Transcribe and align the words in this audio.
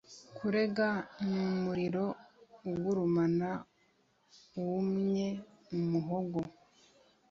Kurega 0.37 0.87
numuriro 1.29 2.05
ugurumana 2.71 3.49
wumye 4.61 5.27
umuhogo 5.75 6.39